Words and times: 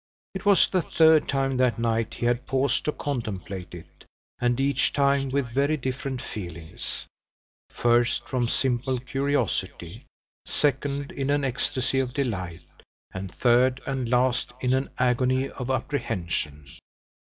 It 0.33 0.45
was 0.47 0.67
the 0.67 0.81
third 0.81 1.27
time 1.27 1.57
that 1.57 1.77
night 1.77 2.15
he 2.15 2.25
had 2.25 2.47
paused 2.47 2.85
to 2.85 2.91
contemplate 2.91 3.75
it, 3.75 4.03
and 4.39 4.59
each 4.59 4.93
time 4.93 5.29
with 5.29 5.45
very 5.51 5.77
different 5.77 6.23
feelings; 6.23 7.05
first, 7.69 8.25
from 8.27 8.47
simple 8.47 8.97
curiosity; 8.99 10.05
second, 10.43 11.11
in 11.11 11.29
an 11.29 11.43
ecstasy 11.43 11.99
of 11.99 12.15
delight, 12.15 12.65
and 13.13 13.31
third 13.31 13.79
and 13.85 14.09
last, 14.09 14.53
in 14.59 14.73
an 14.73 14.89
agony 14.97 15.51
of 15.51 15.69
apprehension. 15.69 16.65